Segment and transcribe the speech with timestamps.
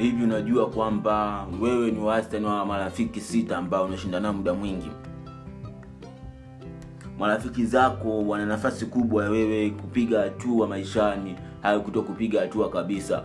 [0.00, 4.90] hivi unajua kwamba wewe ni wastani wa marafiki sita ambao unashindana muda mwingi.
[7.18, 13.22] Marafiki zako wana nafasi kubwa ya wewe kupiga hatua maishani au kuto kupiga hatua kabisa.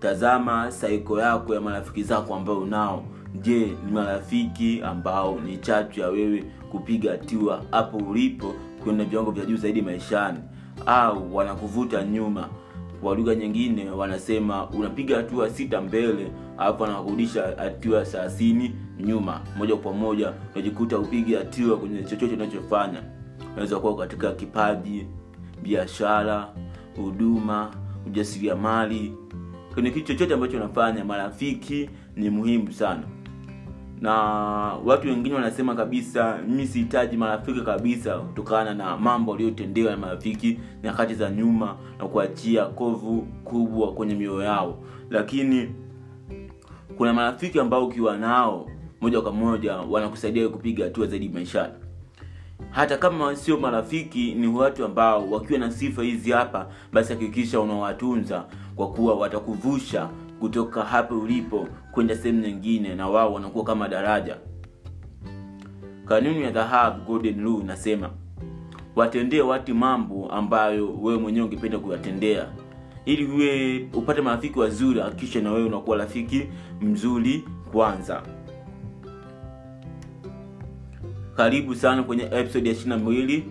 [0.00, 3.04] Tazama saiko yako ya marafiki zako ambao unao.
[3.42, 8.54] Je ni marafiki ambao ni chachu ya wewe kupiga hatua hapo ulipo
[8.84, 10.38] kwenye viwango vya juu zaidi maishani?
[10.86, 12.48] Au wanakuvuta nyuma
[13.02, 19.40] kwa lugha nyingine wanasema unapiga hatua sita mbele alafu anakurudisha hatua thelathini nyuma.
[19.58, 23.02] Moja kwa moja unajikuta upige hatua kwenye chochote unachofanya.
[23.52, 25.06] Unaweza kuwa katika kipaji
[25.62, 26.48] biashara
[26.96, 27.70] huduma
[28.06, 29.14] ujasiriamali.
[29.74, 33.02] Kwenye kitu chochote ambacho unafanya marafiki ni muhimu sana
[34.00, 34.12] na
[34.84, 41.14] watu wengine wanasema kabisa mi sihitaji marafiki kabisa kutokana na mambo aliyotendewa na marafiki nyakati
[41.14, 44.78] za nyuma na kuachia kovu kubwa kwenye mioyo yao.
[45.10, 45.68] Lakini
[46.96, 51.72] kuna marafiki ambao ukiwa nao moja kwa moja wanakusaidia kupiga hatua zaidi maishani.
[52.70, 58.44] Hata kama sio marafiki ni watu ambao wakiwa na sifa hizi hapa basi hakikisha unawatunza
[58.76, 60.08] kwa kuwa watakuvusha
[60.40, 64.36] kutoka hapo ulipo kwenda sehemu nyingine na wao wanakuwa kama daraja.
[66.06, 68.10] Kanuni ya dhahabu golden rule inasema
[68.96, 72.46] watendee watu mambo ambayo wewe mwenyewe ungependa kuyatendea.
[73.04, 76.46] Ili uwe upate marafiki wazuri hakikisha na wewe unakuwa rafiki
[76.80, 78.22] mzuri kwanza.
[81.36, 83.44] Karibu sana kwenye episode ya ishirina mbili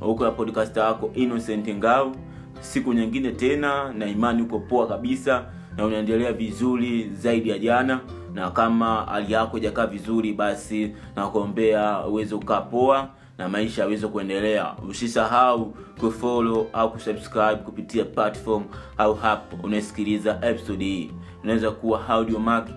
[0.00, 2.12] huko ya podcast yako innocent ngao.
[2.60, 5.44] Siku nyingine tena na imani uko poa kabisa
[5.78, 8.00] na unaendelea vizuri zaidi ya jana
[8.34, 14.74] na kama hali yako ijakaa vizuri basi nakuombea uweze ukaa poa na maisha yaweze kuendelea.
[14.88, 18.64] Usisahau kufolo au kusubscribe kupitia platform
[18.98, 21.10] au hapo unaesikiliza episode hii.
[21.44, 22.68] Unaweza kuwa audiomark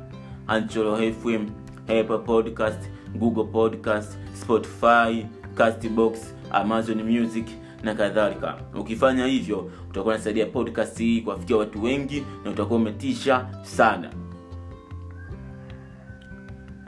[0.48, 1.46] anchoro fm
[1.84, 7.46] apple podcast google podcast spotify castbox amazon music
[7.84, 8.58] na kadhalika.
[8.80, 14.10] Ukifanya hivyo utakuwa unasaidia podcast hii kuwafikia watu wengi na utakuwa umetisha sana.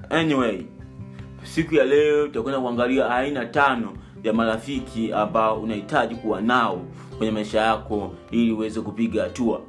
[0.10, 0.66] Anyway
[1.44, 3.94] siku ya leo tutakwenda kuangalia aina tano
[4.24, 6.82] ya marafiki ambao unahitaji kuwa nao
[7.18, 9.62] kwenye maisha yako ili uweze kupiga hatua.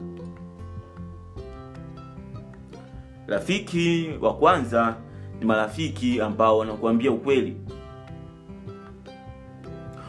[3.26, 4.96] Rafiki wa kwanza
[5.40, 7.56] ni marafiki ambao wanakuambia ukweli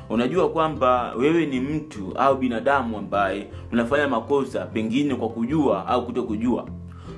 [0.09, 6.23] unajua kwamba wewe ni mtu au binadamu ambaye unafanya makosa pengine kwa kujua au kuto
[6.23, 6.67] kujua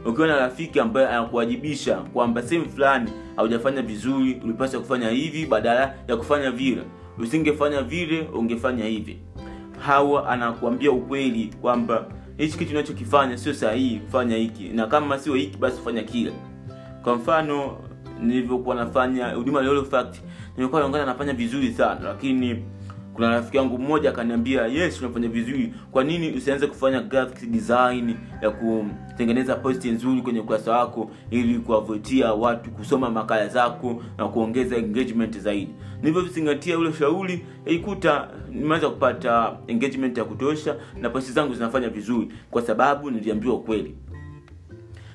[0.05, 6.17] ukiwa na rafiki ambaye anakuwajibisha kwamba sehemu fulani haujafanya vizuri ulipaswa kufanya hivi badala ya
[6.17, 6.81] kufanya vile.
[7.19, 9.17] Usingefanya vile ungefanya hivi.
[9.79, 12.05] Hawa anakuambia ukweli kwamba
[12.37, 16.33] hichi kitu unachokifanya sio sahihi kufanya hiki na kama sio hiki basi ufanya kile.
[17.03, 17.77] Kwa mfano
[18.21, 19.61] nilivyokuwa nafanya huduma
[20.57, 22.65] nilikuwa naongana nafanya vizuri sana lakini
[23.17, 25.73] kuna rafiki yangu mmoja akaniambia yes unafanya vizuri.
[25.91, 32.33] Kwa nini usianze kufanya graphic design ya kutengeneza posti nzuri kwenye ukurasa wako ili kuwavutia
[32.33, 35.71] watu kusoma makala zako na kuongeza engagement zaidi?
[36.01, 42.61] Nilivyozingatia ule ushauri ilikuta nimeweza kupata engagement ya kutosha na posti zangu zinafanya vizuri kwa
[42.61, 43.95] sababu niliambiwa ukweli.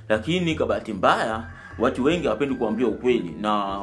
[0.08, 3.76] Lakini kwa bahati mbaya watu wengi hawapendi kuambia ukweli na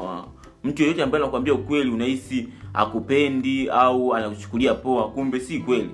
[0.64, 5.90] mtu yeyote ambaye anakuambia ukweli unahisi akupendi au anakuchukulia poa kumbe si kweli.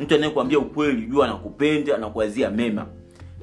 [0.00, 2.86] Mtu anayekuambia ukweli jua anakupenda anakuazia mema.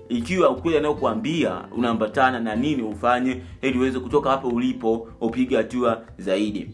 [0.10, 6.70] Ikiwa ukweli anayokuambia unaambatana na nini ufanye ili uweze kutoka hapo ulipo upige hatua zaidi.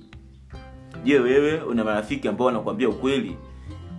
[1.04, 3.36] Je wewe una marafiki ambao wanakuambia ukweli?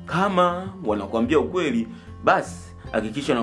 [0.06, 1.88] Kama wanakuambia ukweli
[2.24, 3.42] basi hakikisha na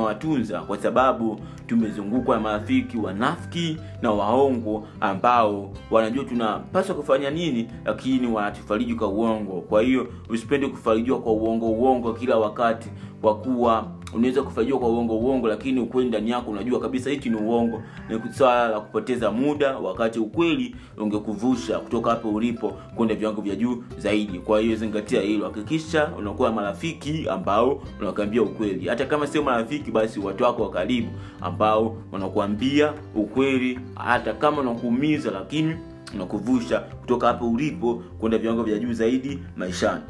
[0.61, 8.95] kwa sababu tumezungukwa na marafiki wanafiki na waongo ambao wanajua tunapaswa kufanya nini lakini wanatufariji
[8.95, 9.61] kwa uongo.
[9.61, 12.89] Kwa hiyo usipende kufarijiwa kwa uongo uongo kila wakati
[13.21, 17.35] kwa kuwa unaweza kufaidiwa kwa uongo uongo lakini ukweli ndani yako unajua kabisa hichi ni
[17.35, 17.81] uongo.
[18.09, 23.83] Ni swala la kupoteza muda wakati ukweli ungekuvusha kutoka hapo ulipo kwenda viwango vya juu
[23.97, 24.39] zaidi.
[24.39, 25.45] Kwa hiyo zingatia hilo.
[25.45, 28.87] Hakikisha unakuwa marafiki ambao unakuambia ukweli.
[28.87, 31.07] Hata kama sio marafiki basi watu wako wa karibu
[31.41, 33.79] ambao wanakuambia ukweli.
[33.95, 35.75] Hata kama unakuumiza lakini
[36.15, 40.01] unakuvusha kutoka hapo ulipo kwenda viwango vya juu zaidi maishani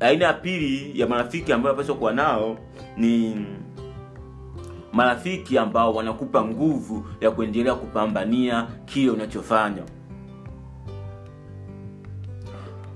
[0.00, 2.58] aina ya pili ya marafiki ambayo napaswa kuwa nao
[2.96, 3.36] ni
[4.92, 9.82] marafiki ambao wanakupa nguvu ya kuendelea kupambania kile unachofanya.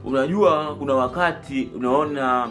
[0.05, 2.49] Unajua kuna wakati unaona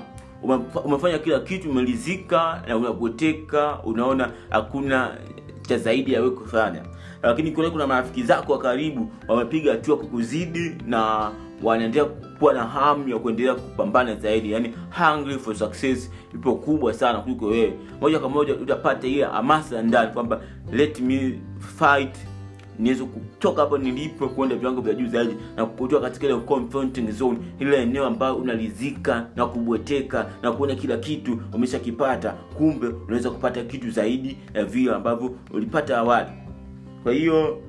[0.86, 5.18] umefanya kila kitu umelizika na unapoteka unaona hakuna
[5.62, 6.82] cha zaidi ya wewe kufanya.
[7.24, 11.32] Lakini kuna kuna marafiki zako wa karibu wamepiga hatua kukuzidi na
[11.64, 12.10] wanaendelea
[12.40, 14.52] kuwa na hamu ya kuendelea kupambana zaidi.
[14.52, 17.74] Yani hungry for success ipo kubwa sana kuliko wewe.
[18.02, 20.42] Moja kwa moja utapata ile hamasa ndani kwamba
[20.72, 21.40] let me
[21.80, 22.16] fight
[22.80, 27.38] niweze kutoka hapo nilipo kuenda viwango vya juu zaidi na kutoka katika ile confronting zone
[27.60, 32.32] ile eneo ambayo unalizika na kubweteka na kuona kila kitu umeshakipata.
[32.32, 36.30] Kumbe unaweza kupata kitu zaidi ya vile ambavyo ulipata awali.
[37.04, 37.62] Kwa hiyo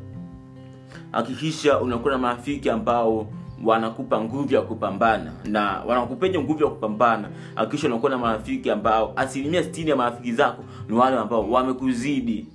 [1.13, 3.27] hakikisha unakuwa na marafiki ambao
[3.65, 5.33] wanakupa nguvu ya kupambana.
[5.45, 10.65] Na wanakupenya nguvu ya kupambana akisha unakuwa na marafiki ambao asilimia sitini ya marafiki zako
[10.89, 12.47] ni wale ambao wamekuzidi.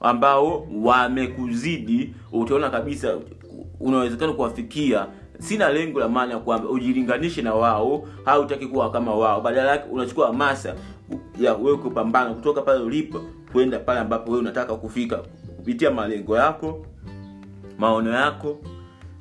[0.00, 3.14] Ambao wamekuzidi utaona kabisa
[3.80, 5.06] unawezekana kuwafikia.
[5.38, 9.40] Sina lengo la maana ya kwamba ujilinganishe na wao au utaki kuwa kama wao.
[9.40, 10.74] Badala yake unachukua hamasa
[11.40, 13.20] ya wewe kupambana kutoka pale ulipo
[13.52, 15.16] kwenda pale ambapo wewe unataka kufika.
[15.56, 16.86] Kupitia malengo yako
[17.78, 18.58] maono yako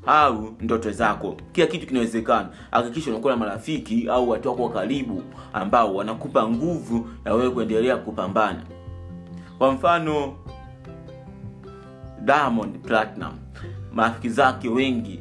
[0.05, 1.35] au ndoto zako.
[1.51, 2.49] Kila kitu kinawezekana.
[2.71, 5.23] Hakikisha unakuwa na marafiki au watu wako wa karibu
[5.53, 8.63] ambao wanakupa nguvu ya wewe kuendelea kupambana.
[9.57, 10.33] Kwa mfano
[12.25, 13.33] diamond platinum.
[13.93, 15.19] Marafiki zake wengi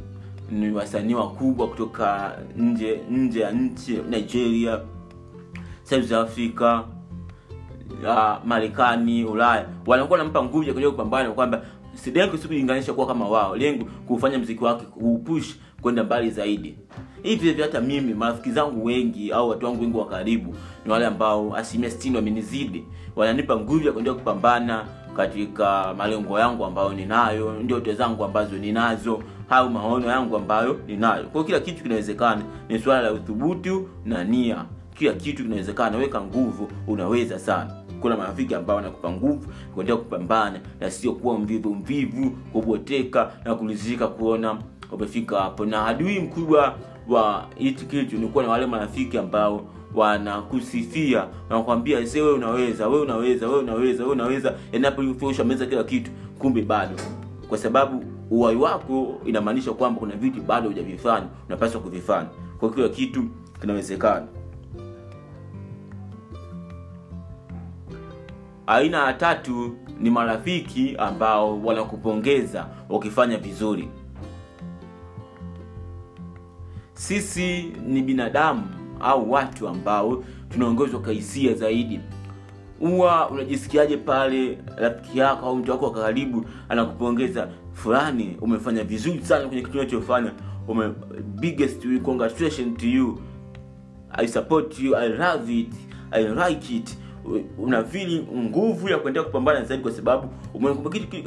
[0.51, 4.81] ni wasanii wakubwa kutoka nje nje ya nchi nigeria
[5.83, 6.81] south africa
[8.03, 9.67] uh, marekani ulaya.
[9.87, 11.63] Wanakuwa wanampa nguvu ya kuja kupambana kwamba
[12.15, 13.57] lengo si kulinganisha kuwa kama wao.
[13.57, 16.79] Lengo kufanya mziki wake kuupush kwenda mbali zaidi.
[17.23, 20.55] Hivi vile hata mimi marafiki zangu wengi au watu wangu wengi wa karibu
[20.87, 22.85] ni wale ambao asilimia sitini wamenizidi.
[23.17, 24.85] Wananipa nguvu ya kuendelea kupambana
[25.17, 31.25] katika malengo yangu ambayo ninayo ndoto zangu ambazo ninazo au maono yangu ambayo ninayo.
[31.25, 34.65] Kwa kila kitu kinawezekana ni swala la uthubutu na nia.
[34.99, 40.91] Kila kitu kinawezekana weka nguvu unaweza sana kuna marafiki ambao wanakupa nguvu kuendelea kupambana na
[40.91, 44.59] sio kuwa mvivu mvivu kuboteka na kulizika kuona
[44.93, 45.65] umefika hapo.
[45.67, 46.75] Na adui mkubwa
[47.09, 49.65] wa hichi kitu ni kuwa na wale marafiki ambao
[49.95, 54.55] wanakusifia wanakwambia we unaweza we unaweza we unaweza we unaweza.
[54.73, 56.95] Enapofusha meza kila kitu kumbe bado.
[57.49, 62.29] Kwa sababu uwai wako inamaanisha kwamba kuna vitu bado hujavifanya unapaswa kuvifanya.
[62.61, 63.25] Kwa kila kitu
[63.61, 64.27] kinawezekana
[68.67, 73.89] aina ya tatu ni marafiki ambao wanakupongeza ukifanya vizuri.
[76.93, 78.63] Sisi ni binadamu
[79.01, 82.01] au watu ambao tunaongezwa kwa hisia zaidi.
[82.81, 87.49] Huwa unajisikiaje pale rafiki yako au mtu wako wa karibu anakupongeza?
[87.73, 90.33] Fulani umefanya vizuri sana kwenye kitu unachofanya.
[90.69, 90.93] Ume
[91.25, 93.19] biggest congratulation to you.
[94.13, 95.73] I support you i love it
[96.11, 96.99] i like it
[97.59, 100.29] una feel nguvu ya kuendelea kupambana zaidi kwa sababu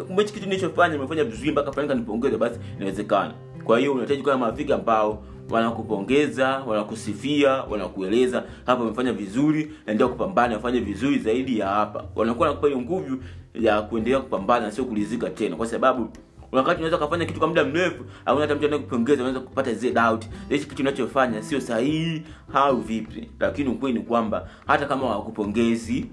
[0.07, 3.33] kumbe kitu nilichofanya nimefanya vizuri mpaka fanyika kanipongeza basi inawezekana.
[3.63, 10.57] Kwa hiyo unahitaji kuwa na marafiki ambao wanakupongeza wanakusifia wanakueleza hapa umefanya vizuri naendelea kupambana
[10.57, 12.03] ufanye vizuri zaidi ya hapa.
[12.15, 13.17] Wanakuwa nakupa hiyo nguvu
[13.61, 16.09] ya kuendelea kupambana sio kulizika tena kwa sababu
[16.51, 20.25] wakati unaweza kufanya kitu kwa muda mrefu au hata mtu anayekupongeza unaweza kupata zile doubt.
[20.49, 22.21] Hichi kitu unachofanya sio sahihi
[22.53, 23.29] au vipi?
[23.39, 26.05] Lakini ukweli ni kwamba hata kama hawakupongezi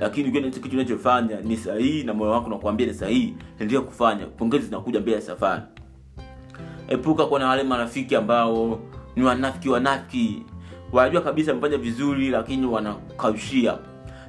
[0.00, 4.26] lakini kitu unachofanya ni sahihi na moyo wako unakuambia ni sahihi endelea kufanya.
[4.26, 5.62] Pongezi zinakuja mbele ya safari.
[6.88, 8.80] Epuka kuwa na wale marafiki ambao
[9.16, 10.42] ni wanafiki wanafiki.
[10.92, 13.78] Wanajua kabisa amefanya vizuri lakini wanakaushia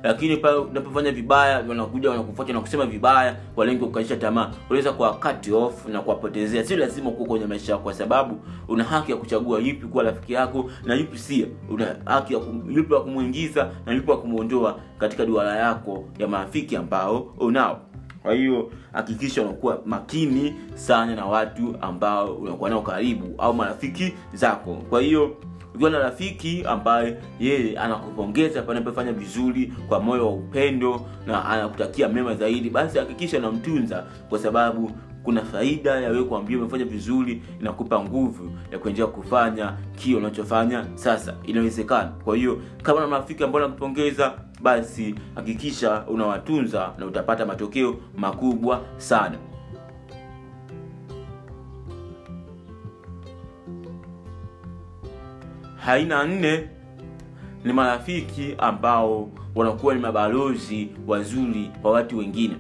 [0.04, 4.52] lakini pale unapofanya vibaya wanakuja wanakufuata na kusema vibaya kwa lengo kukaisha tamaa.
[4.70, 6.64] Unaweza kuwa cut off na kuwapotezea.
[6.64, 10.34] Sio lazima kuwa kwenye maisha yako kwa sababu una haki ya kuchagua yupi kuwa rafiki
[10.34, 12.40] yako na yupi sio una haki ya
[12.70, 17.80] yupi wa kumuingiza na yupi wa kumuondoa katika duara yako ya marafiki ambao unao.
[18.24, 24.74] Kwa hiyo hakikisha unakuwa makini sana na watu ambao unakuwa nao karibu au marafiki zako.
[24.90, 25.36] Kwa hiyo
[25.76, 32.36] ukiwa na rafiki ambaye yeye anakupongeza panapofanya vizuri kwa moyo wa upendo na anakutakia mema
[32.36, 34.92] zaidi basi hakikisha unamtunza kwa sababu
[35.24, 41.34] kuna faida ya wewe kuambia umefanya vizuri inakupa nguvu ya kuendelea kufanya kile unachofanya sasa
[41.44, 42.08] inawezekana.
[42.24, 49.38] Kwa hiyo kama na marafiki ambao nakupongeza basi hakikisha unawatunza na utapata matokeo makubwa sana
[55.88, 56.64] aina nne.
[57.64, 62.56] Ni marafiki ambao wanakuwa ni mabalozi wazuri kwa watu wengine.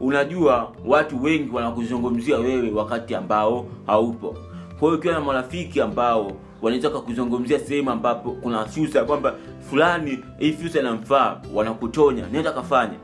[0.00, 4.36] Unajua watu wengi wanakuzungumzia wewe wakati ambao haupo.
[4.78, 9.34] Kwa hiyo ukiwa na marafiki ambao wanaweza kukuzungumzia sehemu ambapo kuna fursa kwamba
[9.70, 12.94] fulani hii fursa inamfaa wanakutonya naweza kafanya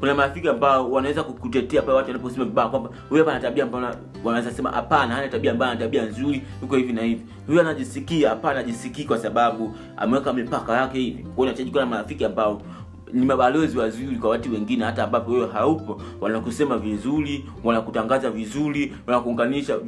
[0.00, 3.94] kuna marafiki ambao wanaweza kukutetea pale watu wanaposema vibaya kwamba huyu hapa ana tabia ambayo
[4.24, 7.22] wanaweza sema hapana hana tabia mbaya ana tabia nzuri yuko hivi na hivi.
[7.46, 11.22] Huyu anajisikia hapana anajisikii kwa sababu ameweka mipaka yake hivi.
[11.22, 12.62] Kwa hiyo kuwa na marafiki ambao
[13.12, 16.02] ni mabalozi wazuri kwa watu wengine hata ambapo wewe haupo.
[16.20, 19.78] Wanakusema vizuri wanakutangaza vizuri wanakuunganisha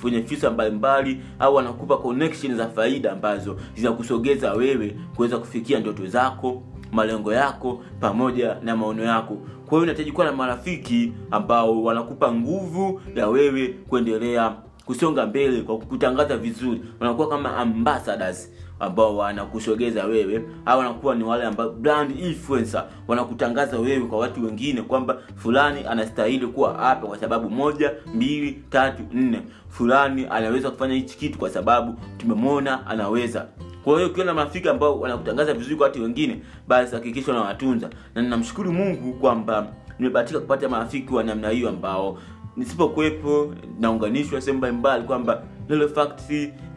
[0.00, 6.62] kwenye fursa mbalimbali au wanakupa connection za faida ambazo zinakusogeza wewe kuweza kufikia ndoto zako
[6.92, 9.34] malengo yako pamoja na maono yako.
[9.34, 14.52] Kwa hiyo unahitaji kuwa na marafiki ambao wanakupa nguvu ya wewe kuendelea
[14.84, 16.80] kusonga mbele kwa kukutangaza vizuri.
[17.00, 24.06] Wanakuwa kama ambassadors ambao wanakusogeza wewe au wanakuwa ni wale ambao brand influencer wanakutangaza wewe
[24.06, 29.42] kwa watu wengine kwamba fulani anastahili kuwa hapa kwa sababu moja mbili tatu nne.
[29.68, 33.46] Fulani anaweza kufanya hichi kitu kwa sababu tumemwona anaweza
[33.88, 37.90] kwa hiyo ukiona na marafiki ambao wanakutangaza vizuri kwa watu wengine basi hakikisha unawatunza.
[38.14, 39.66] Na ninamshukuru mungu kwamba
[39.98, 42.18] nimebahatika kupata marafiki wa namna hiyo ambao
[42.56, 45.42] nisipokuwepo naunganishwa sehemu mbalimbali kwamba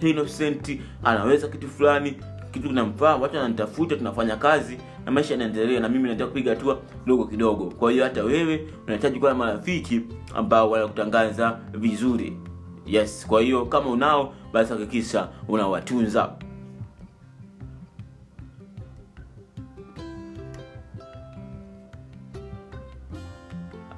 [0.01, 2.13] innocent anaweza kitu fulani
[2.51, 7.25] kitu kinamfaa watu wananitafuta tunafanya kazi na maisha yanaendelea na mimi nataka kupiga hatua kidogo
[7.25, 7.65] kidogo.
[7.65, 10.01] Kwa hiyo hata wewe unahitaji kuwa na marafiki
[10.36, 12.38] ambao wanakutangaza vizuri.
[12.86, 16.30] Yes kwa hiyo kama unao basi hakikisha unawatunza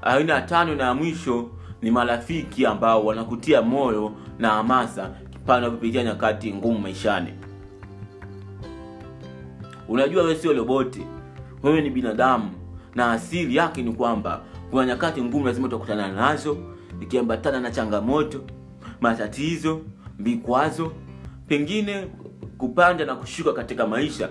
[0.05, 1.49] aina ya tano na ya mwisho
[1.81, 5.09] ni marafiki ambao wanakutia moyo na hamasa
[5.45, 7.33] pale unapopitia nyakati ngumu maishani.
[9.87, 11.01] Unajua wewe sio roboti
[11.63, 12.51] wewe ni binadamu
[12.95, 14.41] na asili yake ni kwamba
[14.71, 16.57] kuna nyakati ngumu lazima utakutana nazo
[17.01, 18.41] ikiambatana na changamoto
[19.01, 19.81] matatizo
[20.19, 20.91] vikwazo
[21.47, 22.07] pengine
[22.57, 24.29] kupanda na kushuka katika maisha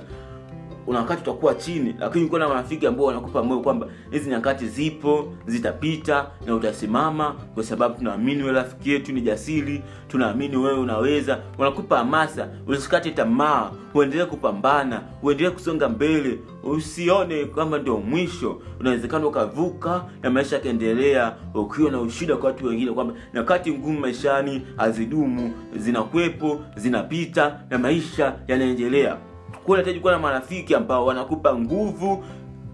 [0.86, 5.32] una wakati utakuwa chini lakini ukiwa na marafiki ambao wanakupa moyo kwamba hizi nyakati zipo
[5.46, 11.38] zitapita na utasimama kwa sababu tunaamini wewe rafiki yetu ni jasiri tunaamini wewe unaweza.
[11.58, 16.38] Wanakupa hamasa usikate tamaa uendelee kupambana uendelee kusonga mbele.
[16.62, 18.62] Usione kama ndio mwisho.
[18.80, 24.62] Unawezekana ukavuka na maisha yakaendelea ukiwa na ushida kwa watu wengine kwamba nyakati ngumu maishani
[24.76, 29.16] hazidumu zinakwepo zinapita na maisha yanaendelea
[29.64, 32.24] kuwa unahitaji kuwa na marafiki ambao wanakupa nguvu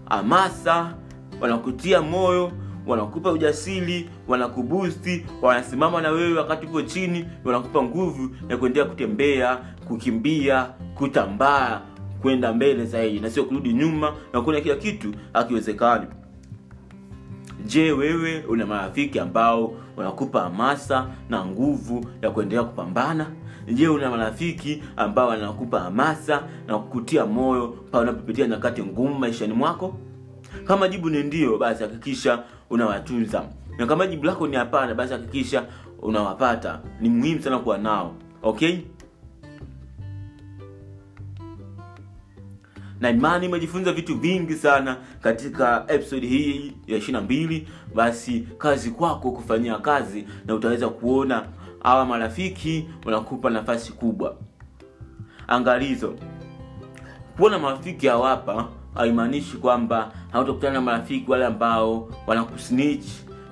[0.09, 0.93] hamasa
[1.41, 2.51] wanakutia moyo
[2.87, 10.63] wanakupa ujasiri wanakubusti wanasimama na wewe wakati upo chini wanakupa nguvu ya kuendelea kutembea kukimbia
[10.95, 11.81] kutambaa
[12.21, 16.05] kwenda mbele zaidi na sio kurudi nyuma na kuna kila kitu akiwezekani
[17.65, 23.25] je wewe una marafiki ambao wanakupa hamasa na nguvu ya kuendelea kupambana
[23.73, 29.95] je una marafiki ambao wanakupa hamasa na kukutia moyo pale unapopitia nyakati ngumu maishani mwako?
[30.65, 33.43] Kama jibu ni ndio basi hakikisha unawatunza.
[33.77, 35.65] Na kama jibu lako ni hapana basi hakikisha
[36.01, 36.79] unawapata.
[37.01, 38.77] Ni muhimu sana kuwa nao okay?
[42.99, 47.67] Na imani umejifunza vitu vingi sana katika episode hii ya ishirina mbili.
[47.95, 51.45] Basi kazi kwako kufanyia kazi na utaweza kuona
[51.83, 54.35] hawa marafiki wanakupa nafasi kubwa.
[55.47, 56.13] Angalizo.
[57.37, 63.05] Kuona marafiki hawapa haimaanishi kwamba hautakutana na marafiki wale ambao wanakusnich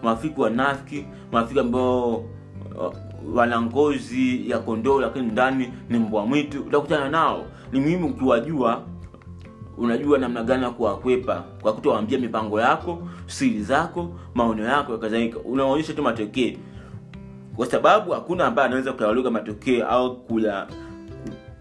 [0.04, 2.24] marafiki wanafiki marafiki ambao
[3.34, 7.46] wana ngozi ya kondoo lakini ndani ni mbwa mwitu utakutana nao.
[7.72, 8.84] Ni muhimu ukiwajua
[9.78, 15.94] unajua namna gani ya kuwakwepa kwa kutowaambia mipango yako siri zako maono yako kadhalika unaonyesha
[15.94, 16.52] tu matokeo
[17.58, 20.68] kwa sababu hakuna ambaye anaweza kuyaluga matokeo au kula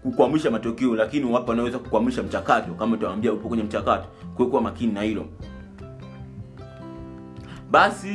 [0.03, 5.01] kukwamisha matokeo lakini wapo wanaweza kukwamisha mchakato kama utawambia upo kwenye mchakato kuwekuwa makini na
[5.01, 5.25] hilo.
[7.71, 8.09] Basi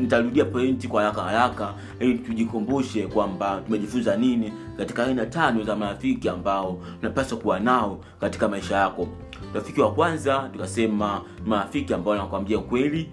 [0.00, 6.28] nitarudia pointi kwa haraka haraka ili tujikumbushe kwamba tumejifunza nini katika aina tano za marafiki
[6.28, 9.08] ambao unapaswa kuwa nao katika maisha yako.
[9.54, 13.10] Rafiki wa kwanza tukasema marafiki ambao wanakwambia ukweli.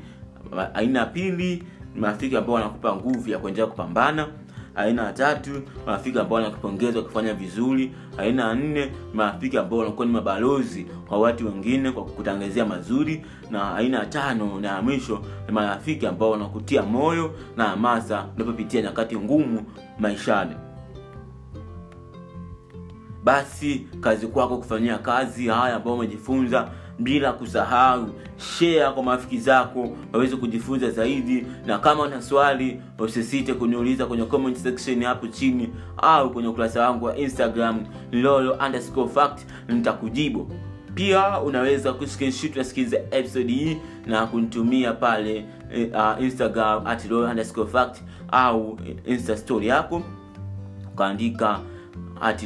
[0.73, 1.63] Aina ya pili
[1.95, 4.27] marafiki ambao wanakupa nguvu ya kuendelea kupambana
[4.75, 5.49] aina ya tatu
[5.85, 11.45] marafiki ambao wanakupongeza wakifanya vizuri aina ya nne marafiki ambao wanakuwa ni mabalozi kwa watu
[11.45, 16.81] wengine kwa kutangazia mazuri na aina ya tano na ya mwisho ni marafiki ambao wanakutia
[16.83, 19.63] moyo na hamasa unapopitia nyakati ngumu
[19.99, 20.55] maishani
[23.23, 30.35] basi kazi kwako kufanyia kazi haya ambayo umejifunza bila kusahau share kwa marafiki zako waweze
[30.35, 31.45] kujifunza zaidi.
[31.65, 37.05] Na kama una swali usisite kuniuliza kwenye comment section hapo chini au kwenye ukurasa wangu
[37.05, 38.57] wa instagram lolo
[39.13, 40.51] fact nitakujibu.
[40.95, 45.45] Pia unaweza kuscreenshot nasikiliza episode hii na kunitumia pale
[45.93, 48.01] uh, instagram at lolo fact
[48.31, 50.01] au insta story yako.
[50.93, 51.59] Ukaandika
[52.21, 52.43] at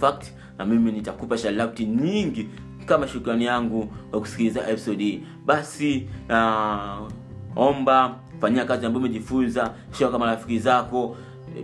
[0.00, 2.48] fact na mimi nitakupa shalauti nyingi
[2.86, 5.20] kama shukrani yangu kwa kusikiliza episode hii.
[5.46, 7.08] Basi uh,
[7.56, 11.16] omba fanyia kazi ambayo umejifunza shia kama rafiki zako.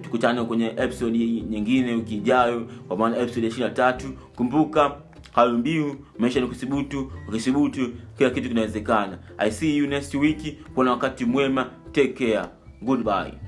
[0.03, 4.07] Tukutane kwenye episode nyingine wiki ijayo kwa maana episode ya na tatu.
[4.37, 4.97] Kumbuka
[5.33, 9.19] halumbiu maisha ni kusibutu ukisibutu kila kitu kinawezekana.
[9.39, 10.59] I see you next week.
[10.75, 11.71] Kuna wakati mwema.
[11.93, 12.49] Take care.
[12.83, 13.46] Goodbye